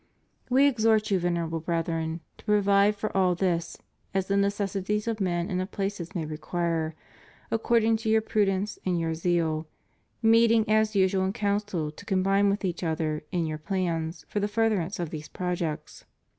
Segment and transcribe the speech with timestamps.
[0.49, 3.77] We exhort you, Venerable Brethren, to provide for all this,
[4.15, 6.95] as the necessities of men and of places may require,
[7.51, 9.67] according to your prudence and your zeal,
[10.23, 14.47] meeting as usual in council to combine with each other in your plans for the
[14.47, 16.05] furtherance of these projects.